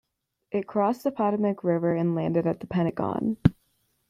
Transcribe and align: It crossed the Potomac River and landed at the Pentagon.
It 0.49 0.65
crossed 0.65 1.03
the 1.03 1.11
Potomac 1.11 1.63
River 1.63 1.93
and 1.93 2.15
landed 2.15 2.47
at 2.47 2.59
the 2.59 2.65
Pentagon. 2.65 3.37